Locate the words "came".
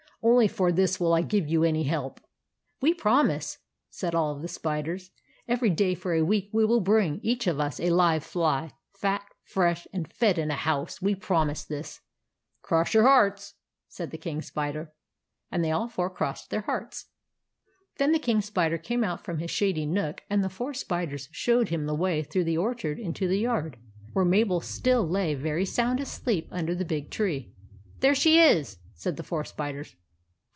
18.77-19.03